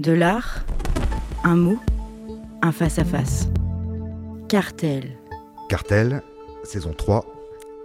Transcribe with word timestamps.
De 0.00 0.10
l'art, 0.10 0.64
un 1.44 1.54
mot, 1.54 1.78
un 2.62 2.72
face-à-face. 2.72 3.46
Cartel. 4.48 5.16
Cartel, 5.68 6.20
saison 6.64 6.92
3, 6.92 7.24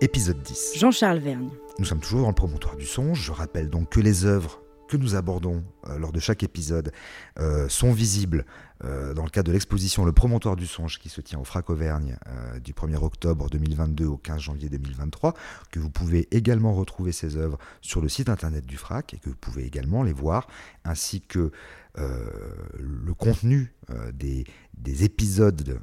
épisode 0.01 0.41
10. 0.41 0.71
Jean-Charles 0.75 1.19
Vergne. 1.19 1.49
Nous 1.77 1.85
sommes 1.85 1.99
toujours 1.99 2.21
dans 2.21 2.29
le 2.29 2.33
promontoire 2.33 2.77
du 2.77 2.87
songe. 2.87 3.21
Je 3.21 3.31
rappelle 3.31 3.69
donc 3.69 3.89
que 3.89 3.99
les 3.99 4.25
œuvres 4.25 4.59
que 4.89 4.97
nous 4.97 5.15
abordons 5.15 5.63
euh, 5.87 5.97
lors 5.99 6.11
de 6.11 6.19
chaque 6.19 6.43
épisode 6.43 6.91
euh, 7.39 7.69
sont 7.69 7.93
visibles 7.93 8.43
euh, 8.83 9.13
dans 9.13 9.23
le 9.23 9.29
cadre 9.29 9.47
de 9.47 9.53
l'exposition 9.53 10.03
Le 10.03 10.11
Promontoire 10.11 10.55
du 10.55 10.65
Songe 10.65 10.99
qui 10.99 11.09
se 11.09 11.21
tient 11.21 11.37
au 11.37 11.43
Frac 11.43 11.69
Auvergne 11.69 12.17
du 12.63 12.73
1er 12.73 12.95
octobre 12.95 13.49
2022 13.49 14.05
au 14.05 14.17
15 14.17 14.39
janvier 14.39 14.69
2023, 14.69 15.35
que 15.71 15.79
vous 15.79 15.89
pouvez 15.89 16.27
également 16.31 16.73
retrouver 16.73 17.11
ces 17.11 17.37
œuvres 17.37 17.59
sur 17.81 18.01
le 18.01 18.09
site 18.09 18.29
internet 18.29 18.65
du 18.65 18.77
Frac 18.77 19.13
et 19.13 19.17
que 19.17 19.29
vous 19.29 19.35
pouvez 19.35 19.65
également 19.65 20.01
les 20.01 20.13
voir, 20.13 20.47
ainsi 20.85 21.21
que 21.21 21.51
le 21.99 23.13
contenu 23.13 23.73
des, 24.13 24.45
des, 24.77 25.03
épisodes 25.03 25.61
de, 25.61 25.77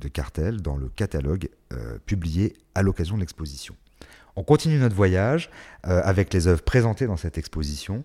de, 0.00 0.08
Cartel 0.08 0.60
dans 0.60 0.76
le 0.76 0.88
catalogue 0.88 1.48
publié 2.06 2.56
à 2.74 2.82
l'occasion 2.82 3.16
de 3.16 3.20
l'exposition. 3.20 3.76
On 4.36 4.42
continue 4.42 4.78
notre 4.78 4.96
voyage 4.96 5.50
avec 5.82 6.32
les 6.32 6.46
œuvres 6.46 6.62
présentées 6.62 7.06
dans 7.06 7.16
cette 7.16 7.38
exposition. 7.38 8.04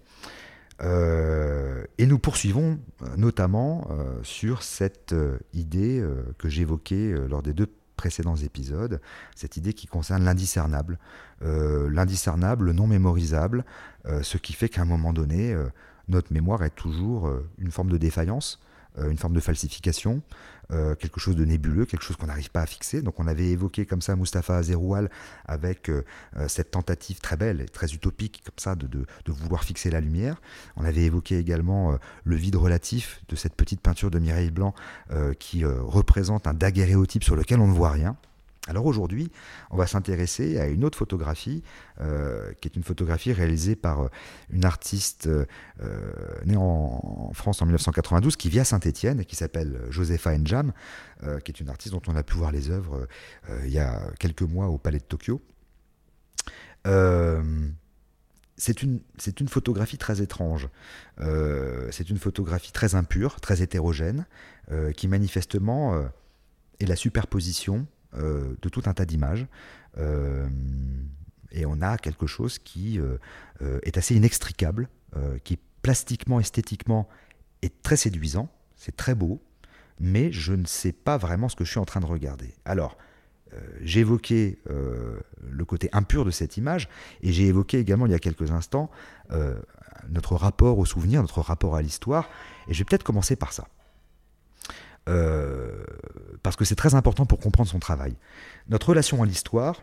Euh, 0.84 1.85
et 1.98 2.05
nous 2.05 2.20
poursuivons 2.20 2.79
euh, 3.01 3.07
notamment 3.17 3.87
euh, 3.89 4.20
sur 4.21 4.62
cette 4.62 5.15
idée 5.53 6.03
que 6.37 6.49
j'évoquais 6.49 7.13
lors 7.27 7.41
des 7.41 7.53
deux 7.53 7.67
précédents 7.95 8.35
épisodes, 8.35 9.01
cette 9.35 9.57
idée 9.57 9.73
qui 9.73 9.87
concerne 9.87 10.23
l'indiscernable, 10.23 10.99
l'indiscernable, 11.41 12.65
le 12.65 12.73
non 12.73 12.85
mémorisable, 12.85 13.65
ce 14.21 14.37
qui 14.37 14.53
fait 14.53 14.70
qu'à 14.70 14.84
un 14.84 14.85
moment 14.85 15.13
donné, 15.13 15.55
notre 16.07 16.34
mémoire 16.34 16.63
est 16.63 16.75
toujours 16.75 17.29
une 17.57 17.71
forme 17.71 17.89
de 17.89 17.97
défaillance, 17.97 18.59
une 18.98 19.17
forme 19.17 19.34
de 19.34 19.39
falsification, 19.39 20.21
euh, 20.70 20.95
quelque 20.95 21.21
chose 21.21 21.38
de 21.38 21.45
nébuleux, 21.45 21.85
quelque 21.85 22.04
chose 22.04 22.18
qu'on 22.18 22.27
n'arrive 22.27 22.51
pas 22.51 22.59
à 22.59 22.65
fixer. 22.65 23.01
Donc 23.01 23.21
on 23.21 23.27
avait 23.27 23.48
évoqué 23.48 23.85
comme 23.85 24.01
ça 24.01 24.17
Mustapha 24.17 24.57
Azeroual 24.57 25.09
avec 25.45 25.90
euh, 25.90 26.04
euh, 26.35 26.49
cette 26.49 26.71
tentative 26.71 27.21
très 27.21 27.37
belle 27.37 27.62
et 27.62 27.70
très 27.70 27.93
utopique 27.93 28.43
comme 28.45 28.57
ça 28.57 28.76
de, 28.76 28.85
de, 28.87 29.05
vouloir 29.32 29.63
fixer 29.63 29.90
la 29.90 30.01
lumière. 30.01 30.41
On 30.76 30.84
avait 30.84 31.04
évoqué 31.04 31.37
également 31.37 31.98
le 32.26 32.35
vide 32.35 32.57
relatif 32.57 33.21
de 33.29 33.37
cette 33.37 33.55
petite 33.55 33.79
peinture 33.79 34.12
de 34.12 34.20
Mireille 34.20 34.51
Blanc 34.51 34.73
qui 35.39 35.63
représente 35.63 36.48
un 36.48 36.54
daguerréotype 36.54 37.23
sur 37.23 37.35
lequel 37.35 37.60
on 37.60 37.67
ne 37.67 37.73
voit 37.73 37.91
rien. 37.91 38.17
Alors 38.68 38.85
aujourd'hui, 38.85 39.32
on 39.71 39.77
va 39.77 39.87
s'intéresser 39.87 40.60
à 40.60 40.68
une 40.68 40.84
autre 40.84 40.98
photographie, 40.98 41.63
euh, 42.01 42.51
qui 42.60 42.68
est 42.68 42.76
une 42.76 42.84
photographie 42.84 43.32
réalisée 43.32 43.77
par 43.77 44.01
euh, 44.01 44.10
une 44.49 44.65
artiste 44.65 45.27
euh, 45.27 45.46
née 46.46 46.57
en, 46.57 47.32
France 47.34 47.62
en 47.62 47.65
1992, 47.65 48.35
qui 48.35 48.49
vit 48.49 48.60
à 48.60 48.65
Saint-Étienne 48.65 49.21
et 49.21 49.26
qui 49.26 49.38
s'appelle 49.38 49.79
Josepha 49.90 50.38
Njam, 50.38 50.73
qui 51.43 51.51
est 51.51 51.60
une 51.60 51.70
artiste 51.70 51.93
dont 51.93 52.01
on 52.07 52.15
a 52.15 52.23
pu 52.23 52.35
voir 52.35 52.51
les 52.51 52.70
œuvres 52.70 53.07
il 53.63 53.71
y 53.71 53.79
a 53.79 54.01
quelques 54.20 54.43
mois 54.43 54.68
au 54.68 54.77
Palais 54.77 54.99
de 54.99 55.04
Tokyo. 55.04 55.41
c'est 58.57 58.82
une, 58.82 59.01
photographie 59.48 59.98
très 59.98 60.21
étrange. 60.21 60.70
c'est 61.18 62.10
une 62.10 62.18
photographie 62.18 62.71
très 62.71 62.95
impure, 62.95 63.40
très 63.40 63.62
hétérogène, 63.62 64.25
qui 64.95 65.07
manifestement 65.07 66.00
est 66.79 66.85
la 66.85 66.95
superposition 66.95 67.88
euh, 68.13 68.56
de 68.62 68.69
tout 68.69 68.84
un 68.86 68.94
tas 68.94 69.06
d'images. 69.06 69.46
Euh, 69.97 70.47
et 71.52 71.66
on 71.66 71.81
a 71.81 71.97
quelque 71.97 72.25
chose 72.25 72.59
qui 72.59 73.00
euh, 73.00 73.18
est 73.84 73.97
assez 73.97 74.16
inextricable, 74.16 74.90
qui 75.44 75.58
plastiquement, 75.81 76.40
esthétiquement 76.40 77.08
est 77.63 77.81
très 77.81 77.96
séduisant, 77.96 78.50
c'est 78.75 78.96
très 78.96 79.16
beau, 79.16 79.41
mais 80.00 80.31
je 80.31 80.53
ne 80.53 80.66
sais 80.66 80.91
pas 80.91 81.18
vraiment 81.18 81.50
ce 81.50 81.56
que 81.56 81.63
je 81.63 81.72
suis 81.72 81.80
en 81.80 81.85
train 81.85 82.02
de 82.02 82.06
regarder. 82.06 82.53
Alors, 82.66 82.97
j'ai 83.81 84.02
évoqué 84.02 84.59
le 84.68 85.66
côté 85.66 85.90
impur 85.94 86.23
de 86.23 86.29
cette 86.29 86.57
image, 86.57 86.88
et 87.23 87.31
j'ai 87.31 87.47
évoqué 87.47 87.79
également 87.79 88.06
il 88.06 88.12
y 88.12 88.16
a 88.16 88.19
quelques 88.19 88.51
instants 88.51 88.91
notre 90.09 90.35
rapport 90.35 90.78
au 90.78 90.85
souvenir, 90.85 91.22
notre 91.22 91.41
rapport 91.41 91.75
à 91.75 91.81
l'histoire, 91.81 92.29
et 92.67 92.73
je 92.73 92.79
vais 92.79 92.85
peut-être 92.85 93.03
commencer 93.03 93.35
par 93.35 93.53
ça. 93.53 93.67
Euh, 96.47 96.50
parce 96.50 96.56
que 96.56 96.66
c'est 96.66 96.75
très 96.75 96.96
important 96.96 97.25
pour 97.25 97.40
comprendre 97.40 97.69
son 97.69 97.80
travail. 97.80 98.16
Notre 98.69 98.90
relation 98.90 99.22
à 99.22 99.25
l'histoire, 99.25 99.81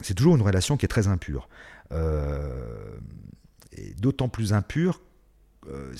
c'est 0.00 0.14
toujours 0.14 0.36
une 0.36 0.42
relation 0.42 0.76
qui 0.76 0.84
est 0.84 0.88
très 0.88 1.08
impure. 1.08 1.48
Euh, 1.92 2.98
et 3.72 3.94
d'autant 3.94 4.28
plus 4.28 4.52
impure 4.52 5.00
euh, 5.68 5.92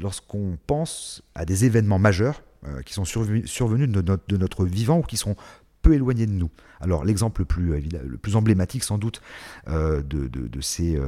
lorsqu'on 0.00 0.58
pense 0.66 1.22
à 1.34 1.44
des 1.44 1.64
événements 1.64 1.98
majeurs 1.98 2.42
qui 2.84 2.92
sont 2.92 3.06
survenus, 3.06 3.48
de, 3.48 4.36
notre, 4.36 4.66
vivant 4.66 4.98
ou 4.98 5.02
qui 5.02 5.16
sont 5.16 5.34
peu 5.80 5.94
éloignés 5.94 6.26
de 6.26 6.32
nous. 6.32 6.50
Alors 6.82 7.06
l'exemple 7.06 7.40
le 7.40 7.46
plus, 7.46 7.80
le 7.80 8.18
plus 8.18 8.36
emblématique 8.36 8.84
sans 8.84 8.98
doute 8.98 9.22
de, 9.66 10.02
de, 10.02 10.60
ces, 10.60 11.00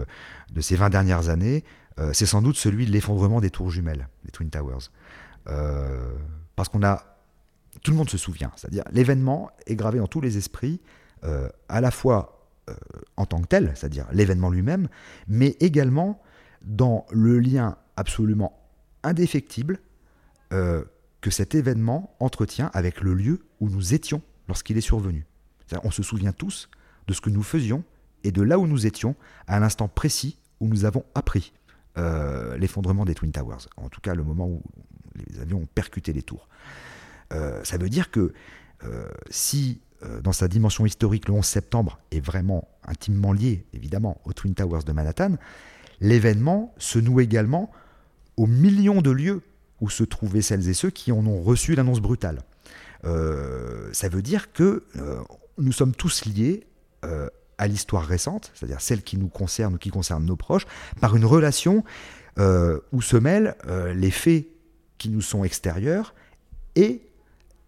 de 0.51 0.61
ces 0.63 0.77
20 0.77 0.89
dernières 0.89 1.29
années, 1.29 1.63
c'est 2.15 2.25
sans 2.25 2.41
doute 2.41 2.57
celui 2.57 2.87
de 2.87 2.91
l'effondrement 2.91 3.43
des 3.43 3.51
tours 3.51 3.71
jumelles, 3.71 4.09
les 4.25 4.31
Twin 4.31 4.49
Towers. 4.49 4.89
parce 5.45 6.71
qu'on 6.71 6.83
a 6.83 7.12
tout 7.83 7.91
le 7.91 7.97
monde 7.97 8.11
se 8.11 8.19
souvient. 8.19 8.53
C'est-à-dire 8.57 8.85
l'événement 8.93 9.51
est 9.67 9.77
gravé 9.77 9.99
dans 9.99 10.07
tous 10.07 10.21
les 10.21 10.37
esprits, 10.37 10.81
euh, 11.25 11.49
à 11.69 11.81
la 11.81 11.91
fois 11.91 12.49
euh, 12.69 12.75
en 13.17 13.27
tant 13.27 13.41
que 13.41 13.47
tel, 13.47 13.73
c'est-à-dire 13.75 14.07
l'événement 14.13 14.51
lui-même, 14.51 14.89
mais 15.29 15.57
également 15.61 16.21
dans 16.63 17.07
le 17.11 17.39
lien 17.39 17.77
absolument 17.97 18.61
indéfectible 19.03 19.81
euh, 20.53 20.85
que 21.21 21.31
cet 21.31 21.55
événement 21.55 22.15
entretient 22.21 22.71
avec 22.75 23.01
le 23.01 23.15
lieu 23.15 23.47
où 23.61 23.69
nous 23.69 23.95
étions 23.95 24.23
lorsqu'il 24.49 24.77
est 24.77 24.83
survenu. 24.83 25.27
on 25.83 25.91
se 25.91 26.03
souvient 26.03 26.33
tous 26.33 26.69
de 27.07 27.15
ce 27.15 27.21
que 27.21 27.31
nous 27.31 27.43
faisions 27.43 27.85
et 28.25 28.33
de 28.33 28.43
là 28.43 28.59
où 28.59 28.67
nous 28.67 28.87
étions 28.87 29.17
à 29.47 29.59
l'instant 29.59 29.89
précis 29.89 30.39
où 30.61 30.69
nous 30.69 30.85
avons 30.85 31.05
appris 31.15 31.53
l'effondrement 32.57 33.05
des 33.05 33.15
Twin 33.15 33.33
Towers, 33.33 33.69
en 33.77 33.89
tout 33.89 34.01
cas 34.01 34.15
le 34.15 34.25
moment 34.25 34.49
où 34.49 34.63
les 35.15 35.41
avions 35.41 35.59
ont 35.59 35.69
percuté 35.75 36.13
les 36.13 36.23
tours. 36.23 36.49
Euh, 37.33 37.61
ça 37.65 37.79
veut 37.79 37.89
dire 37.89 38.11
que 38.11 38.33
euh, 38.85 39.09
si 39.31 39.81
euh, 40.03 40.21
dans 40.21 40.33
sa 40.33 40.49
dimension 40.49 40.85
historique, 40.87 41.29
le 41.29 41.35
11 41.35 41.45
septembre 41.45 41.99
est 42.11 42.21
vraiment 42.21 42.69
intimement 42.85 43.33
lié, 43.33 43.65
évidemment, 43.73 44.21
aux 44.25 44.33
Twin 44.33 44.55
Towers 44.55 44.85
de 44.85 44.93
Manhattan, 44.93 45.37
l'événement 46.01 46.75
se 46.79 46.99
noue 46.99 47.21
également 47.21 47.71
aux 48.37 48.47
millions 48.47 49.03
de 49.03 49.11
lieux 49.11 49.43
où 49.81 49.91
se 49.91 50.05
trouvaient 50.05 50.43
celles 50.43 50.69
et 50.69 50.75
ceux 50.75 50.91
qui 50.91 51.13
en 51.13 51.25
ont 51.27 51.43
reçu 51.43 51.75
l'annonce 51.75 52.01
brutale. 52.01 52.43
ça 53.03 54.09
veut 54.09 54.23
dire 54.23 54.53
que 54.53 54.85
nous 55.59 55.73
sommes 55.73 55.93
tous 55.93 56.25
liés 56.25 56.67
à 57.59 57.67
l'histoire 57.67 58.05
récente, 58.05 58.53
c'est-à-dire 58.55 58.81
celle 58.81 59.03
qui 59.03 59.17
nous 59.17 59.29
concerne 59.29 59.75
ou 59.75 59.79
qui 59.79 59.91
concerne 59.91 60.25
nos 60.25 60.37
proches, 60.37 60.67
par 61.01 61.17
une 61.17 61.25
relation 61.25 61.85
où 62.39 63.03
se 63.03 63.17
mêlent 63.17 63.57
les 63.95 64.11
faits 64.11 64.47
qui 64.99 65.09
nous 65.09 65.21
sont 65.21 65.45
extérieurs 65.45 66.15
et 66.77 67.03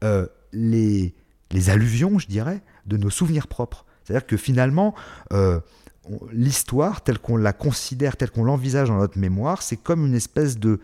euh, 0.04 0.26
les, 0.52 1.14
les 1.50 1.70
alluvions, 1.70 2.18
je 2.18 2.26
dirais, 2.28 2.60
de 2.86 2.96
nos 2.96 3.10
souvenirs 3.10 3.48
propres. 3.48 3.86
C'est-à-dire 4.04 4.26
que 4.26 4.36
finalement, 4.36 4.94
euh, 5.32 5.58
l'histoire, 6.30 7.02
telle 7.02 7.18
qu'on 7.18 7.38
la 7.38 7.54
considère, 7.54 8.16
telle 8.16 8.30
qu'on 8.30 8.44
l'envisage 8.44 8.88
dans 8.88 8.98
notre 8.98 9.18
mémoire, 9.18 9.62
c'est 9.62 9.76
comme 9.76 10.06
une 10.06 10.14
espèce 10.14 10.58
de... 10.58 10.80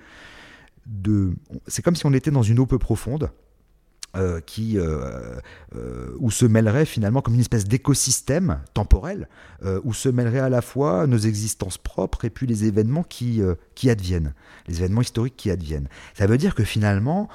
de 0.87 1.35
c'est 1.67 1.83
comme 1.83 1.97
si 1.97 2.07
on 2.07 2.15
était 2.15 2.31
dans 2.31 2.43
une 2.43 2.59
eau 2.59 2.67
peu 2.67 2.79
profonde. 2.79 3.31
Euh, 4.17 4.41
qui, 4.41 4.77
où 6.19 6.31
se 6.33 6.45
mêlerait 6.45 6.85
finalement 6.85 7.23
comme 7.23 7.35
une 7.35 7.41
espèce 7.41 7.65
d'écosystème 7.65 8.59
temporel, 8.75 9.29
où 9.85 9.95
se 9.95 10.09
mêlerait 10.09 10.41
à 10.41 10.49
la 10.49 10.63
fois 10.63 11.07
nos 11.07 11.19
existences 11.19 11.79
propres 11.79 12.25
et 12.25 12.31
puis 12.31 12.49
les 12.49 12.65
événements 12.65 13.05
qui, 13.05 13.41
qui 13.77 13.89
adviennent, 13.89 14.35
les 14.67 14.79
événements 14.79 15.03
historiques 15.03 15.37
qui 15.37 15.49
adviennent. 15.49 15.89
Ça 16.15 16.27
veut 16.27 16.39
dire 16.39 16.57
que 16.57 16.65
finalement, 16.65 17.29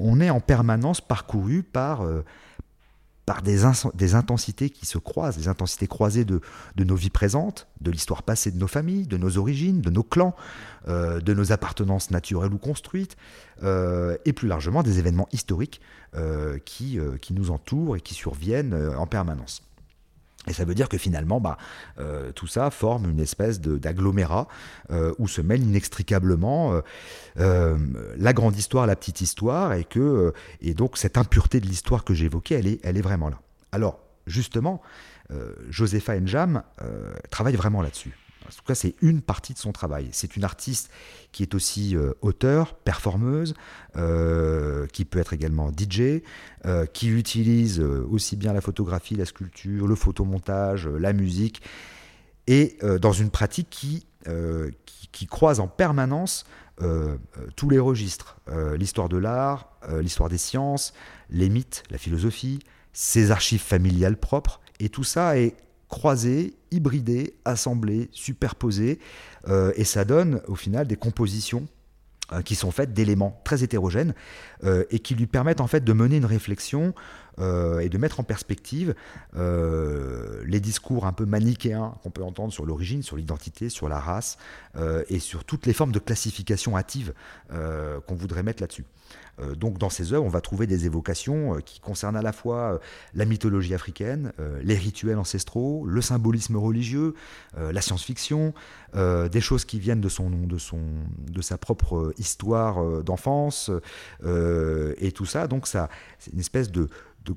on 0.00 0.20
est 0.20 0.30
en 0.30 0.40
permanence 0.40 1.00
parcouru 1.00 1.62
par, 1.62 2.02
euh, 2.02 2.24
des, 3.44 4.14
intensités 4.14 4.70
qui 4.70 4.86
se 4.86 4.98
croisent, 4.98 5.36
des 5.36 5.46
intensités 5.46 5.86
croisées 5.86 6.24
de, 6.24 6.40
nos 6.78 6.96
vies 6.96 7.10
présentes, 7.10 7.68
de 7.80 7.92
l'histoire 7.92 8.24
passée 8.24 8.50
de 8.50 8.58
nos 8.58 8.66
familles, 8.66 9.06
de 9.06 9.16
nos 9.16 9.38
origines, 9.38 9.80
de 9.80 9.90
nos 9.90 10.02
clans, 10.02 10.34
euh, 10.88 11.20
de 11.20 11.32
nos 11.32 11.52
appartenances 11.52 12.10
naturelles 12.10 12.52
ou 12.52 12.58
construites, 12.58 13.16
euh, 13.62 14.16
et 14.24 14.32
plus 14.32 14.48
largement 14.48 14.82
des 14.82 14.98
événements 14.98 15.28
historiques 15.32 15.80
qui 16.64 16.98
nous 17.30 17.50
entourent 17.52 17.96
et 17.96 18.00
qui 18.00 18.14
surviennent 18.14 18.74
en 18.96 19.06
permanence. 19.06 19.62
Et 20.46 20.52
ça 20.54 20.64
veut 20.64 20.74
dire 20.74 20.88
que 20.88 20.96
finalement, 20.96 21.40
bah, 21.40 21.58
euh, 21.98 22.32
tout 22.32 22.46
ça 22.46 22.70
forme 22.70 23.10
une 23.10 23.20
espèce 23.20 23.60
d'agglomérat 23.60 24.48
euh, 24.90 25.12
où 25.18 25.28
se 25.28 25.42
mêlent 25.42 25.62
inextricablement 25.62 26.80
euh, 27.38 27.78
la 28.16 28.32
grande 28.32 28.56
histoire, 28.56 28.86
la 28.86 28.96
petite 28.96 29.20
histoire, 29.20 29.74
et 29.74 29.84
que 29.84 30.32
et 30.62 30.72
donc 30.72 30.96
cette 30.96 31.18
impureté 31.18 31.60
de 31.60 31.66
l'histoire 31.66 32.04
que 32.04 32.14
j'évoquais, 32.14 32.54
elle 32.54 32.66
est, 32.66 32.80
elle 32.82 32.96
est 32.96 33.02
vraiment 33.02 33.28
là. 33.28 33.38
Alors 33.72 34.00
justement, 34.26 34.80
Josepha 35.68 36.18
Njam 36.18 36.62
travaille 37.30 37.54
vraiment 37.54 37.82
là-dessus. 37.82 38.16
En 38.50 38.56
tout 38.56 38.64
cas, 38.66 38.74
c'est 38.74 38.94
une 39.00 39.22
partie 39.22 39.54
de 39.54 39.58
son 39.58 39.70
travail. 39.70 40.08
C'est 40.10 40.36
une 40.36 40.42
artiste 40.42 40.90
qui 41.30 41.42
est 41.42 41.54
aussi 41.54 41.96
euh, 41.96 42.12
auteur, 42.20 42.74
performeuse, 42.74 43.54
euh, 43.96 44.86
qui 44.88 45.04
peut 45.04 45.20
être 45.20 45.32
également 45.32 45.70
DJ, 45.70 46.22
euh, 46.66 46.84
qui 46.86 47.08
utilise 47.08 47.80
aussi 47.80 48.36
bien 48.36 48.52
la 48.52 48.60
photographie, 48.60 49.14
la 49.14 49.24
sculpture, 49.24 49.86
le 49.86 49.94
photomontage, 49.94 50.88
la 50.88 51.12
musique, 51.12 51.62
et 52.46 52.78
dans 53.00 53.12
une 53.12 53.30
pratique 53.30 53.68
qui, 53.70 54.06
qui, 54.24 55.08
qui, 55.12 55.26
croise 55.26 55.60
en 55.60 55.68
permanence 55.68 56.46
tous 57.54 57.68
les 57.68 57.78
registres. 57.78 58.38
l'histoire 58.76 59.08
de 59.08 59.18
l'art, 59.18 59.70
l'histoire 60.00 60.28
des 60.28 60.38
sciences, 60.38 60.92
les 61.28 61.48
mythes, 61.48 61.84
la 61.90 61.98
philosophie, 61.98 62.58
ses 62.92 63.30
archives 63.30 63.60
familiales 63.60 64.16
propres, 64.16 64.60
et 64.80 64.88
tout 64.88 65.04
ça 65.04 65.38
est 65.38 65.54
croisés, 65.90 66.54
hybridés, 66.70 67.34
assemblés, 67.44 68.08
superposés, 68.12 68.98
euh, 69.48 69.72
et 69.76 69.84
ça 69.84 70.04
donne 70.04 70.40
au 70.46 70.54
final 70.54 70.86
des 70.86 70.96
compositions 70.96 71.66
euh, 72.32 72.42
qui 72.42 72.54
sont 72.54 72.70
faites 72.70 72.94
d'éléments 72.94 73.40
très 73.44 73.64
hétérogènes 73.64 74.14
euh, 74.64 74.84
et 74.90 75.00
qui 75.00 75.16
lui 75.16 75.26
permettent 75.26 75.60
en 75.60 75.66
fait 75.66 75.82
de 75.82 75.92
mener 75.92 76.16
une 76.16 76.24
réflexion 76.24 76.94
et 77.40 77.88
de 77.88 77.98
mettre 77.98 78.20
en 78.20 78.22
perspective 78.22 78.94
les 79.34 80.60
discours 80.60 81.06
un 81.06 81.12
peu 81.12 81.24
manichéens 81.24 81.94
qu'on 82.02 82.10
peut 82.10 82.22
entendre 82.22 82.52
sur 82.52 82.66
l'origine, 82.66 83.02
sur 83.02 83.16
l'identité, 83.16 83.68
sur 83.68 83.88
la 83.88 83.98
race 83.98 84.38
et 85.08 85.18
sur 85.18 85.44
toutes 85.44 85.66
les 85.66 85.72
formes 85.72 85.92
de 85.92 85.98
classification 85.98 86.76
hâtive 86.76 87.12
qu'on 87.48 88.14
voudrait 88.14 88.42
mettre 88.42 88.62
là-dessus. 88.62 88.84
Euh, 89.40 89.54
donc 89.54 89.78
dans 89.78 89.90
ces 89.90 90.12
œuvres, 90.12 90.24
on 90.24 90.30
va 90.30 90.40
trouver 90.40 90.66
des 90.66 90.86
évocations 90.86 91.56
euh, 91.56 91.60
qui 91.60 91.80
concernent 91.80 92.16
à 92.16 92.22
la 92.22 92.32
fois 92.32 92.74
euh, 92.74 92.78
la 93.14 93.24
mythologie 93.24 93.74
africaine, 93.74 94.32
les 94.62 94.76
rituels 94.76 95.18
ancestraux, 95.18 95.84
le 95.86 96.00
symbolisme 96.00 96.56
religieux, 96.56 97.14
la 97.56 97.80
science-fiction, 97.80 98.54
des 98.94 99.40
choses 99.40 99.64
qui 99.64 99.78
viennent 99.78 100.00
de, 100.00 100.08
son, 100.08 100.30
de, 100.30 100.58
son, 100.58 100.80
de 101.30 101.42
sa 101.42 101.58
propre 101.58 102.12
histoire 102.18 103.02
d'enfance, 103.02 103.70
et 104.24 105.12
tout 105.12 105.26
ça. 105.26 105.46
Donc 105.46 105.66
ça, 105.66 105.88
c'est 106.18 106.32
une 106.32 106.40
espèce 106.40 106.70
de, 106.70 106.88
de 107.24 107.32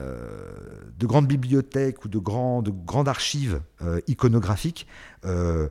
euh, 0.00 0.50
de 0.98 1.06
grandes 1.06 1.28
bibliothèques 1.28 2.04
ou 2.04 2.08
de, 2.08 2.18
grandes, 2.18 2.70
grandes 2.84 3.08
archives 3.08 3.60
euh, 3.82 4.00
iconographiques 4.08 4.88
euh, 5.24 5.68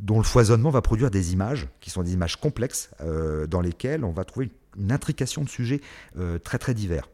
dont 0.00 0.18
le 0.18 0.24
foisonnement 0.24 0.68
va 0.68 0.82
produire 0.82 1.10
des 1.10 1.32
images 1.32 1.68
qui 1.80 1.88
sont 1.88 2.02
des 2.02 2.12
images 2.12 2.36
complexes 2.36 2.90
dans 3.48 3.60
lesquelles 3.60 4.04
on 4.04 4.12
va 4.12 4.24
trouver 4.24 4.50
une, 4.76 4.92
intrication 4.92 5.44
de 5.44 5.48
sujets 5.48 5.80
très 6.44 6.58
très 6.58 6.74
divers. 6.74 7.08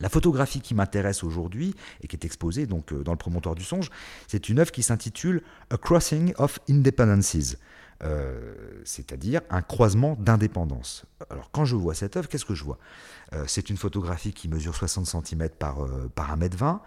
La 0.00 0.08
photographie 0.08 0.60
qui 0.60 0.74
m'intéresse 0.74 1.22
aujourd'hui 1.22 1.74
et 2.02 2.08
qui 2.08 2.16
est 2.16 2.24
exposée 2.24 2.66
donc 2.66 2.92
dans 2.92 3.12
le 3.12 3.18
promontoire 3.18 3.54
du 3.54 3.64
songe, 3.64 3.90
c'est 4.26 4.48
une 4.48 4.58
œuvre 4.58 4.72
qui 4.72 4.82
s'intitule 4.82 5.42
A 5.70 5.76
Crossing 5.76 6.34
of 6.38 6.58
Independences. 6.68 7.56
Euh, 8.02 8.54
c'est-à-dire 8.84 9.40
un 9.50 9.62
croisement 9.62 10.16
d'indépendance. 10.18 11.06
Alors 11.30 11.50
quand 11.52 11.64
je 11.64 11.76
vois 11.76 11.94
cette 11.94 12.16
œuvre, 12.16 12.28
qu'est-ce 12.28 12.44
que 12.44 12.54
je 12.54 12.64
vois? 12.64 12.78
Euh, 13.32 13.44
C'est 13.46 13.70
une 13.70 13.76
photographie 13.76 14.32
qui 14.32 14.48
mesure 14.48 14.74
60 14.74 15.06
cm 15.06 15.48
par, 15.50 15.84
euh, 15.84 16.10
par 16.14 16.36
1m20. 16.36 16.80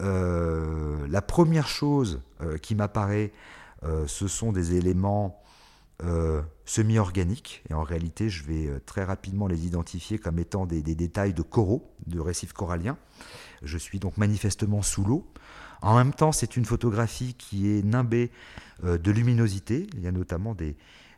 la 0.00 1.22
première 1.22 1.68
chose 1.68 2.20
qui 2.62 2.74
m'apparaît, 2.74 3.32
ce 4.06 4.28
sont 4.28 4.52
des 4.52 4.74
éléments 4.76 5.42
semi-organiques, 6.64 7.64
et 7.68 7.74
en 7.74 7.82
réalité 7.82 8.30
je 8.30 8.44
vais 8.44 8.80
très 8.86 9.02
rapidement 9.02 9.48
les 9.48 9.66
identifier 9.66 10.18
comme 10.18 10.38
étant 10.38 10.66
des, 10.66 10.82
des 10.82 10.94
détails 10.94 11.34
de 11.34 11.42
coraux, 11.42 11.90
de 12.06 12.20
récifs 12.20 12.52
coralliens. 12.52 12.96
Je 13.62 13.76
suis 13.76 13.98
donc 13.98 14.16
manifestement 14.16 14.82
sous 14.82 15.04
l'eau. 15.04 15.26
En 15.82 15.96
même 15.96 16.12
temps, 16.12 16.32
c'est 16.32 16.56
une 16.56 16.64
photographie 16.64 17.34
qui 17.34 17.70
est 17.70 17.84
nimbée 17.84 18.30
euh, 18.84 18.98
de 18.98 19.10
luminosité. 19.10 19.86
Il 19.94 20.00
y 20.00 20.06
a 20.06 20.12
notamment 20.12 20.54
des, 20.54 20.76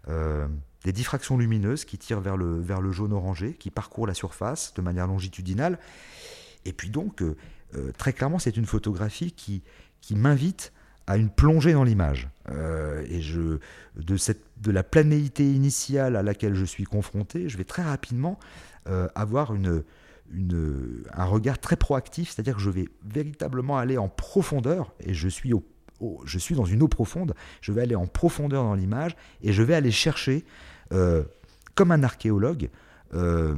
euh, 0.08 0.46
diffractions 0.84 1.36
lumineuses 1.36 1.84
qui 1.84 1.98
tirent 1.98 2.20
vers 2.20 2.36
le, 2.36 2.92
jaune 2.92 3.12
orangé, 3.12 3.54
qui 3.54 3.70
parcourent 3.70 4.06
la 4.06 4.14
surface 4.14 4.74
de 4.74 4.82
manière 4.82 5.06
longitudinale. 5.06 5.78
Et 6.64 6.72
puis 6.72 6.90
donc, 6.90 7.22
euh, 7.22 7.36
très 7.96 8.12
clairement, 8.12 8.38
c'est 8.38 8.56
une 8.56 8.66
photographie 8.66 9.32
qui, 9.32 9.62
m'invite 10.14 10.72
à 11.06 11.16
une 11.16 11.30
plongée 11.30 11.72
dans 11.72 11.84
l'image. 11.84 12.28
et 12.48 13.20
de 13.20 14.70
la 14.70 14.82
planéité 14.82 15.50
initiale 15.50 16.16
à 16.16 16.22
laquelle 16.22 16.54
je 16.54 16.64
suis 16.64 16.84
confronté, 16.84 17.48
je 17.48 17.56
vais 17.56 17.64
très 17.64 17.82
rapidement 17.82 18.38
avoir 19.14 19.54
une, 19.54 19.84
un 20.32 21.24
regard 21.24 21.58
très 21.58 21.76
proactif, 21.76 22.30
c'est-à-dire 22.30 22.54
que 22.54 22.60
je 22.60 22.70
vais 22.70 22.88
véritablement 23.04 23.78
aller 23.78 23.98
en 23.98 24.08
profondeur, 24.08 24.94
et 25.00 25.14
je 25.14 25.28
suis, 25.28 25.52
je 26.24 26.38
suis 26.38 26.54
dans 26.54 26.64
une 26.64 26.82
eau 26.82 26.88
profonde, 26.88 27.34
je 27.60 27.72
vais 27.72 27.82
aller 27.82 27.94
en 27.94 28.06
profondeur 28.06 28.62
dans 28.62 28.74
l'image, 28.74 29.16
et 29.42 29.52
je 29.52 29.62
vais 29.62 29.74
aller 29.74 29.90
chercher, 29.90 30.44
euh, 30.92 31.24
comme 31.74 31.90
un 31.92 32.02
archéologue, 32.02 32.70
euh, 33.14 33.56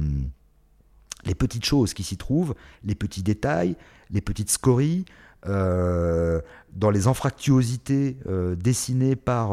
les 1.25 1.35
petites 1.35 1.65
choses 1.65 1.93
qui 1.93 2.03
s'y 2.03 2.17
trouvent, 2.17 2.55
les 2.83 2.95
petits 2.95 3.23
détails, 3.23 3.75
les 4.09 4.21
petites 4.21 4.49
scories, 4.49 5.05
euh, 5.45 6.41
dans 6.71 6.89
les 6.89 7.07
anfractuosités 7.07 8.17
dessinées 8.57 9.15
par, 9.15 9.51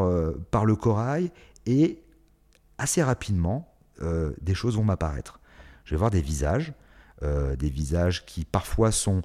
par 0.50 0.64
le 0.64 0.74
corail, 0.74 1.30
et 1.66 2.02
assez 2.78 3.02
rapidement, 3.02 3.74
des 4.40 4.54
choses 4.54 4.76
vont 4.76 4.84
m'apparaître. 4.84 5.38
Je 5.84 5.94
vais 5.94 5.98
voir 5.98 6.10
des 6.10 6.22
visages, 6.22 6.72
euh, 7.22 7.54
des 7.54 7.68
visages 7.68 8.24
qui 8.24 8.46
parfois 8.46 8.90
sont 8.92 9.20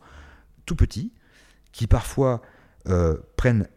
tout 0.66 0.76
petits, 0.76 1.14
qui 1.72 1.88
parfois 1.88 2.42
euh, 2.90 3.16
prennent 3.38 3.68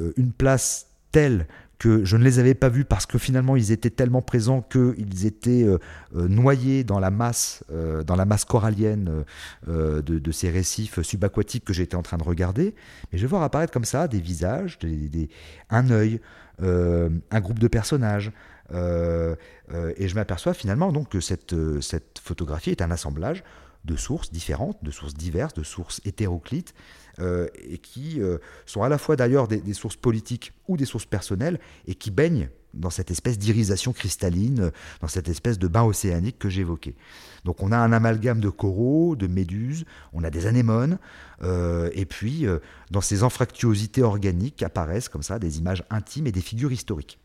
euh, 0.00 0.12
une 0.16 0.32
place 0.32 0.86
telle 1.10 1.48
que 1.78 2.04
je 2.04 2.16
ne 2.16 2.22
les 2.22 2.38
avais 2.38 2.54
pas 2.54 2.68
vus 2.68 2.84
parce 2.84 3.04
que 3.04 3.18
finalement 3.18 3.56
ils 3.56 3.72
étaient 3.72 3.90
tellement 3.90 4.22
présents 4.22 4.62
qu'ils 4.62 5.26
étaient 5.26 5.64
noyés 6.12 6.82
dans 6.82 6.98
la 6.98 7.10
masse, 7.12 7.62
dans 8.04 8.16
la 8.16 8.24
masse 8.24 8.44
corallienne 8.44 9.24
de, 9.64 10.32
ces 10.32 10.50
récifs 10.50 11.00
subaquatiques 11.02 11.64
que 11.64 11.72
j'étais 11.72 11.94
en 11.94 12.02
train 12.02 12.16
de 12.16 12.24
regarder. 12.24 12.74
Mais 13.12 13.18
je 13.18 13.22
vais 13.22 13.28
voir 13.28 13.44
apparaître 13.44 13.72
comme 13.72 13.84
ça 13.84 14.08
des 14.08 14.20
visages, 14.20 14.76
un 15.70 15.90
œil, 15.90 16.20
un 16.60 17.40
groupe 17.40 17.60
de 17.60 17.68
personnages, 17.68 18.32
et 18.70 20.08
je 20.08 20.14
m'aperçois 20.14 20.54
finalement 20.54 20.92
donc 20.92 21.08
que 21.08 21.20
cette, 21.20 21.52
euh, 21.52 21.80
cette 21.80 22.18
photographie 22.22 22.70
est 22.70 22.82
un 22.82 22.90
assemblage 22.90 23.42
de 23.84 23.96
sources 23.96 24.30
différentes, 24.30 24.82
de 24.82 24.90
sources 24.90 25.14
diverses, 25.14 25.54
de 25.54 25.62
sources 25.62 26.00
hétéroclites, 26.04 26.74
et 27.20 27.78
qui 27.78 28.20
sont 28.66 28.82
à 28.82 28.88
la 28.88 28.98
fois 28.98 29.16
d'ailleurs 29.16 29.48
des, 29.48 29.72
sources 29.72 29.96
politiques 29.96 30.52
ou 30.68 30.76
des 30.76 30.84
sources 30.84 31.06
personnelles, 31.06 31.58
et 31.86 31.94
qui 31.94 32.10
baignent 32.10 32.50
dans 32.74 32.90
cette 32.90 33.10
espèce 33.10 33.38
d'irisation 33.38 33.92
cristalline, 33.92 34.72
dans 35.00 35.08
cette 35.08 35.28
espèce 35.28 35.58
de 35.58 35.68
bain 35.68 35.84
océanique 35.84 36.38
que 36.38 36.48
j'évoquais. 36.48 36.96
Donc 37.44 37.62
on 37.62 37.72
a 37.72 37.78
un 37.78 37.92
amalgame 37.92 38.40
de 38.40 38.50
coraux, 38.50 39.16
de 39.16 39.26
méduses, 39.26 39.84
on 40.12 40.22
a 40.22 40.28
des 40.28 40.46
anémones, 40.46 40.98
et 41.42 42.04
puis 42.04 42.46
dans 42.90 43.00
ces 43.00 43.22
anfractuosités 43.22 44.02
organiques 44.02 44.62
apparaissent 44.62 45.08
comme 45.08 45.22
ça 45.22 45.38
des 45.38 45.58
images 45.58 45.84
intimes 45.88 46.26
et 46.26 46.32
des 46.32 46.42
figures 46.42 46.72
historiques. 46.72 47.18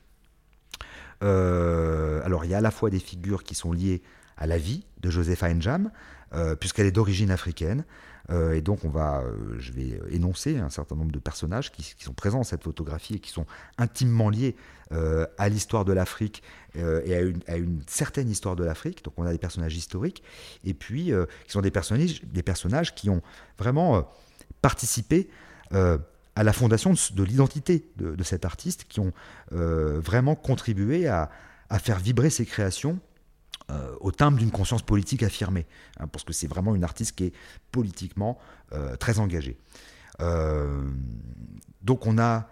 Euh, 1.23 2.21
alors 2.23 2.45
il 2.45 2.51
y 2.51 2.53
a 2.53 2.57
à 2.57 2.61
la 2.61 2.71
fois 2.71 2.89
des 2.89 2.99
figures 2.99 3.43
qui 3.43 3.55
sont 3.55 3.71
liées 3.71 4.01
à 4.37 4.47
la 4.47 4.57
vie 4.57 4.85
de 5.01 5.09
Joseph 5.09 5.43
Jam, 5.59 5.91
euh, 6.33 6.55
puisqu'elle 6.55 6.85
est 6.85 6.91
d'origine 6.91 7.31
africaine. 7.31 7.85
Euh, 8.29 8.53
et 8.53 8.61
donc 8.61 8.85
on 8.85 8.89
va, 8.89 9.23
je 9.57 9.73
vais 9.73 9.99
énoncer 10.09 10.57
un 10.57 10.69
certain 10.69 10.95
nombre 10.95 11.11
de 11.11 11.19
personnages 11.19 11.71
qui, 11.71 11.83
sont 11.99 12.13
présents 12.13 12.39
dans 12.39 12.43
cette 12.43 12.63
photographie 12.63 13.15
et 13.15 13.19
qui 13.19 13.31
sont 13.31 13.45
intimement 13.77 14.29
liés 14.29 14.55
à 15.39 15.49
l'histoire 15.49 15.85
de 15.85 15.93
l'Afrique 15.93 16.43
et 16.75 17.15
à 17.47 17.55
une, 17.57 17.81
certaine 17.87 18.29
histoire 18.29 18.55
de 18.55 18.63
l'Afrique. 18.63 19.03
Donc 19.03 19.15
on 19.17 19.25
a 19.25 19.31
des 19.31 19.39
personnages 19.39 19.75
historiques 19.75 20.21
et 20.63 20.75
puis 20.75 21.11
qui 21.45 21.51
sont 21.51 21.61
des 21.61 21.71
personnages 21.71 22.93
qui 22.93 23.09
ont 23.09 23.23
vraiment 23.57 24.07
participé 24.61 25.29
à 26.35 26.43
la 26.43 26.53
fondation 26.53 26.93
de, 27.13 27.23
l'identité 27.23 27.91
de, 27.97 28.23
cet 28.23 28.45
artiste, 28.45 28.85
qui 28.87 28.99
ont 28.99 29.13
euh, 29.51 29.99
vraiment 29.99 30.35
contribué 30.35 31.07
à, 31.07 31.29
faire 31.79 31.99
vibrer 31.99 32.29
ses 32.29 32.45
créations 32.45 32.99
euh, 33.71 33.95
au 33.99 34.11
timbre 34.11 34.37
d'une 34.37 34.51
conscience 34.51 34.83
politique 34.83 35.23
affirmée, 35.23 35.65
hein, 35.99 36.07
parce 36.07 36.23
que 36.23 36.33
c'est 36.33 36.47
vraiment 36.47 36.75
une 36.75 36.83
artiste 36.83 37.15
qui 37.15 37.25
est 37.25 37.33
politiquement 37.71 38.37
euh, 38.73 38.95
très 38.95 39.19
engagée. 39.19 39.57
donc 41.81 42.05
on 42.05 42.17
a, 42.17 42.47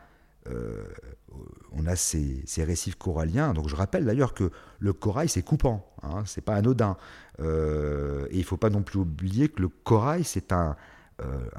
on 1.72 1.86
a 1.86 1.96
ces, 1.96 2.44
récifs 2.58 2.96
coralliens. 2.96 3.54
Donc 3.54 3.68
je 3.70 3.76
rappelle 3.76 4.06
d'ailleurs 4.06 4.34
que 4.34 4.52
le 4.80 4.94
corail 4.94 5.30
c'est 5.30 5.44
coupant, 5.44 5.88
hein, 6.02 6.24
c'est 6.26 6.42
pas 6.42 6.56
anodin, 6.56 6.98
et 7.40 8.38
il 8.38 8.44
faut 8.44 8.58
pas 8.58 8.70
non 8.70 8.84
plus 8.84 9.00
oublier 9.00 9.50
que 9.50 9.62
le 9.62 9.70
corail 9.70 10.24
c'est 10.24 10.52
un, 10.52 10.76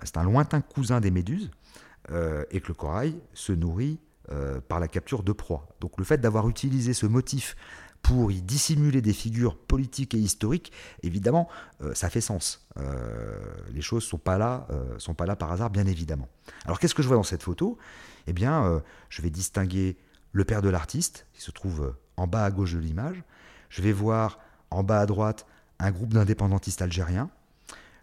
c'est 0.03 0.17
un 0.17 0.25
lointain 0.25 0.61
cousin 0.61 1.01
des 1.01 1.11
méduses. 1.11 1.51
Euh, 2.11 2.45
et 2.51 2.61
que 2.61 2.69
le 2.69 2.75
corail 2.75 3.17
se 3.33 3.53
nourrit 3.53 4.01
euh, 4.33 4.61
par 4.61 4.81
la 4.81 4.89
capture 4.89 5.23
de 5.23 5.31
proie. 5.31 5.69
Donc 5.81 5.99
le 5.99 6.05
fait 6.05 6.19
d'avoir 6.19 6.49
utilisé 6.49 6.95
ce 6.95 7.07
motif 7.07 7.55
pour 8.03 8.33
y 8.33 8.43
dissimuler 8.43 9.01
des 9.01 9.13
figures 9.13 9.57
politiques 9.57 10.13
et 10.15 10.19
historiques, 10.19 10.73
évidemment, 11.05 11.49
euh, 11.81 11.95
ça 11.95 12.11
fait 12.11 12.21
sens. 12.21 12.67
Les 13.71 13.83
choses 13.83 14.03
sont 14.03 14.19
pas 14.19 14.39
là, 14.39 14.67
sont 14.99 15.15
pas 15.15 15.27
là 15.27 15.37
par 15.37 15.53
hasard, 15.53 15.71
bien 15.71 15.87
évidemment. 15.87 16.29
Alors 16.65 16.81
qu'est-ce 16.81 16.95
que 16.95 17.03
je 17.03 17.09
vois 17.09 17.17
dans 17.17 17.23
cette 17.23 17.43
photo? 17.43 17.79
Eh 18.27 18.33
bien, 18.33 18.83
je 19.11 19.23
vais 19.23 19.31
distinguer 19.31 19.99
le 20.33 20.45
père 20.45 20.63
de 20.63 20.71
l'artiste, 20.71 21.27
qui 21.35 21.43
se 21.43 21.51
trouve 21.51 21.95
en 22.17 22.27
bas 22.27 22.45
à 22.45 22.51
gauche 22.51 22.73
de 22.73 22.79
l'image. 22.79 23.23
Je 23.69 23.83
vais 23.83 23.93
voir 23.93 24.39
en 24.71 24.83
bas 24.83 25.01
à 25.01 25.07
droite 25.07 25.47
un 25.79 25.91
groupe 25.91 26.15
d'indépendantistes 26.15 26.81
algériens. 26.81 27.29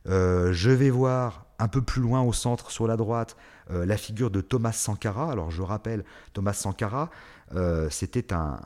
je 0.05 0.69
vais 0.69 0.91
voir 0.91 1.48
un 1.59 1.67
peu 1.67 1.81
plus 1.81 2.01
loin 2.01 2.21
au 2.21 2.33
centre, 2.33 2.71
sur 2.71 2.87
la 2.87 2.97
droite, 2.97 3.35
euh, 3.71 3.85
la 3.85 3.97
figure 3.97 4.31
de 4.31 4.41
Thomas 4.41 4.71
Sankara. 4.71 5.31
Alors 5.31 5.51
je 5.51 5.61
rappelle, 5.61 6.03
Thomas 6.33 6.53
Sankara, 6.53 7.09
euh, 7.53 7.89
c'était 7.89 8.33
un, 8.33 8.59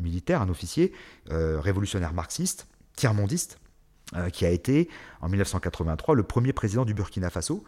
militaire, 0.00 0.40
un 0.40 0.48
officier 0.48 0.92
euh, 1.30 1.60
révolutionnaire 1.60 2.14
marxiste, 2.14 2.68
tiers-mondiste, 2.94 3.58
qui 4.32 4.46
a 4.46 4.50
été, 4.50 4.88
en 5.20 5.28
1983, 5.28 6.14
le 6.14 6.22
premier 6.22 6.52
président 6.52 6.84
du 6.84 6.94
Burkina 6.94 7.28
Faso. 7.28 7.64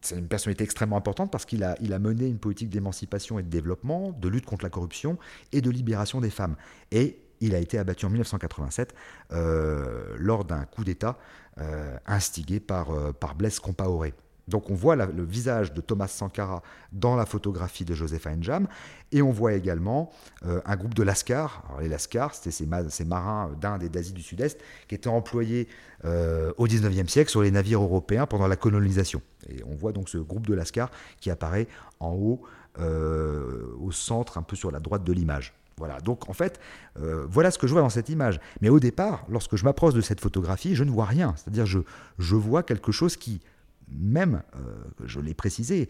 c'est 0.00 0.18
une 0.18 0.26
personnalité 0.26 0.64
extrêmement 0.64 0.96
importante 0.96 1.30
parce 1.30 1.44
qu'il 1.44 1.62
a, 1.62 1.76
il 1.80 1.92
a 1.92 2.00
mené 2.00 2.26
une 2.26 2.40
politique 2.40 2.68
d'émancipation 2.68 3.38
et 3.38 3.44
de 3.44 3.48
développement, 3.48 4.10
de 4.10 4.28
lutte 4.28 4.44
contre 4.44 4.64
la 4.64 4.70
corruption 4.70 5.16
et 5.52 5.60
de 5.60 5.70
libération 5.70 6.20
des 6.20 6.30
femmes. 6.30 6.56
Et 6.90 7.23
il 7.40 7.54
a 7.54 7.58
été 7.58 7.78
abattu 7.78 8.06
en 8.06 8.10
1987 8.10 8.94
euh, 9.32 10.14
lors 10.18 10.44
d'un 10.44 10.64
coup 10.64 10.84
d'État 10.84 11.18
euh, 11.58 11.96
instigé 12.06 12.60
par, 12.60 12.90
euh, 12.90 13.12
par 13.12 13.34
Blaise 13.34 13.60
Compaoré. 13.60 14.14
Donc 14.46 14.68
on 14.68 14.74
voit 14.74 14.94
le 14.94 15.24
visage 15.24 15.72
de 15.72 15.80
Thomas 15.80 16.06
Sankara 16.06 16.62
dans 16.92 17.16
la 17.16 17.24
photographie 17.24 17.86
de 17.86 17.94
Joseph 17.94 18.26
Enjam 18.26 18.68
et 19.10 19.22
on 19.22 19.30
voit 19.30 19.54
également 19.54 20.12
un 20.42 20.76
groupe 20.76 20.92
de 20.92 21.02
Lascar. 21.02 21.64
Alors 21.66 21.80
les 21.80 21.88
Lascars, 21.88 22.34
c'était 22.34 22.50
ces, 22.50 22.66
marins 23.06 23.50
d'Inde 23.58 23.84
et 23.84 23.88
d'Asie 23.88 24.12
du 24.12 24.20
Sud-Est 24.20 24.60
qui 24.86 24.96
étaient 24.96 25.08
employés 25.08 25.66
au 26.04 26.66
19e 26.66 27.08
siècle 27.08 27.30
sur 27.30 27.40
les 27.40 27.50
navires 27.50 27.80
européens 27.80 28.26
pendant 28.26 28.46
la 28.46 28.56
colonisation. 28.56 29.22
Et 29.48 29.64
on 29.64 29.76
voit 29.76 29.92
donc 29.92 30.10
ce 30.10 30.18
groupe 30.18 30.46
de 30.46 30.52
Lascar 30.52 30.90
qui 31.20 31.30
apparaît 31.30 31.66
en 31.98 32.12
haut, 32.12 32.42
au 32.78 33.92
centre, 33.92 34.36
un 34.36 34.42
peu 34.42 34.56
sur 34.56 34.70
la 34.70 34.78
droite 34.78 35.04
de 35.04 35.12
l'image. 35.14 35.54
Voilà, 35.76 36.00
donc 36.00 36.28
en 36.28 36.32
fait, 36.32 36.60
euh, 36.98 37.26
voilà 37.28 37.50
ce 37.50 37.58
que 37.58 37.66
je 37.66 37.72
vois 37.72 37.82
dans 37.82 37.90
cette 37.90 38.08
image. 38.08 38.40
Mais 38.60 38.68
au 38.68 38.78
départ, 38.78 39.24
lorsque 39.28 39.56
je 39.56 39.64
m'approche 39.64 39.94
de 39.94 40.00
cette 40.00 40.20
photographie, 40.20 40.74
je 40.74 40.84
ne 40.84 40.90
vois 40.90 41.06
rien. 41.06 41.34
C'est-à-dire, 41.36 41.66
je, 41.66 41.80
je 42.18 42.36
vois 42.36 42.62
quelque 42.62 42.92
chose 42.92 43.16
qui, 43.16 43.40
même, 43.88 44.42
euh, 44.56 44.84
je 45.04 45.20
l'ai 45.20 45.34
précisé, 45.34 45.88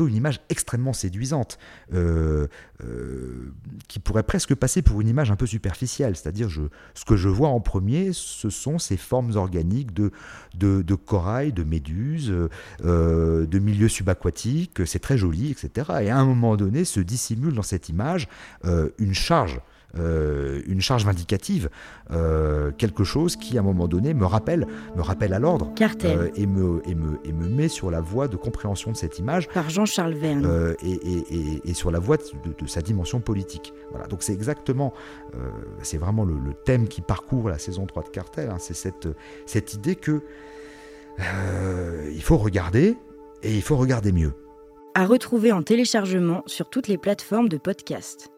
une 0.00 0.14
image 0.14 0.40
extrêmement 0.48 0.92
séduisante, 0.92 1.58
euh, 1.92 2.48
euh, 2.84 3.52
qui 3.88 4.00
pourrait 4.00 4.24
presque 4.24 4.54
passer 4.54 4.82
pour 4.82 5.00
une 5.00 5.08
image 5.08 5.30
un 5.30 5.36
peu 5.36 5.46
superficielle. 5.46 6.16
C'est-à-dire, 6.16 6.48
ce 6.94 7.04
que 7.04 7.16
je 7.16 7.28
vois 7.28 7.48
en 7.48 7.60
premier, 7.60 8.10
ce 8.12 8.50
sont 8.50 8.78
ces 8.78 8.96
formes 8.96 9.36
organiques 9.36 9.94
de, 9.94 10.10
de, 10.54 10.94
corail, 10.94 11.52
de 11.52 11.62
méduses, 11.62 12.32
euh, 12.84 13.46
de 13.46 13.58
milieux 13.58 13.88
subaquatiques, 13.88 14.86
c'est 14.86 14.98
très 14.98 15.16
joli, 15.16 15.50
etc. 15.50 15.92
Et 16.02 16.10
à 16.10 16.18
un 16.18 16.24
moment 16.24 16.56
donné, 16.56 16.84
se 16.84 17.00
dissimule 17.00 17.54
dans 17.54 17.62
cette 17.62 17.88
image 17.88 18.28
une 18.98 19.14
charge 19.14 19.60
euh, 19.98 20.62
une 20.66 20.80
charge 20.80 21.04
vindicative, 21.04 21.68
euh, 22.10 22.70
quelque 22.76 23.04
chose 23.04 23.36
qui 23.36 23.56
à 23.56 23.60
un 23.60 23.64
moment 23.64 23.86
donné 23.86 24.14
me 24.14 24.26
rappelle, 24.26 24.66
me 24.96 25.02
rappelle 25.02 25.32
à 25.32 25.38
l'ordre 25.38 25.72
euh, 26.04 26.30
et, 26.34 26.46
me, 26.46 26.82
et, 26.88 26.94
me, 26.94 27.18
et 27.24 27.32
me 27.32 27.48
met 27.48 27.68
sur 27.68 27.90
la 27.90 28.00
voie 28.00 28.28
de 28.28 28.36
compréhension 28.36 28.90
de 28.90 28.96
cette 28.96 29.18
image 29.18 29.48
par 29.48 29.70
Jean-Charles 29.70 30.14
Verne 30.14 30.74
et, 30.82 30.92
et, 30.92 31.60
et, 31.64 31.74
sur 31.74 31.90
la 31.90 31.98
voie 31.98 32.16
de, 32.16 32.66
sa 32.66 32.80
dimension 32.80 33.20
politique. 33.20 33.72
Voilà, 33.90 34.06
donc 34.06 34.22
c'est 34.22 34.32
exactement, 34.32 34.92
c'est 35.82 35.98
vraiment 35.98 36.24
le, 36.24 36.34
thème 36.64 36.88
qui 36.88 37.00
parcourt 37.00 37.48
la 37.48 37.58
saison 37.58 37.86
3 37.86 38.04
de 38.04 38.08
Cartel, 38.08 38.50
hein. 38.50 38.56
c'est 38.58 38.74
cette, 38.74 39.08
cette 39.46 39.74
idée 39.74 39.96
que 39.96 40.22
il 41.18 42.22
faut 42.22 42.36
regarder 42.36 42.96
et 43.42 43.54
il 43.54 43.62
faut 43.62 43.76
regarder 43.76 44.12
mieux. 44.12 44.32
À 44.94 45.06
retrouver 45.06 45.52
en 45.52 45.62
téléchargement 45.62 46.42
sur 46.46 46.70
toutes 46.70 46.88
les 46.88 46.98
plateformes 46.98 47.48
de 47.48 47.58
podcast. 47.58 48.33